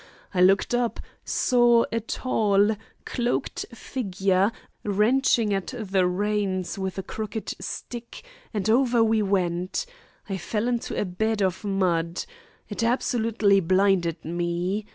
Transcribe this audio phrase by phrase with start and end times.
[0.33, 4.51] I looked up, saw a tall, cloaked figure
[4.83, 9.85] wrenching at the reins with a crooked stick, and over we went.
[10.27, 12.25] I fell into a bed of mud.
[12.67, 14.87] It absolutely blinded me.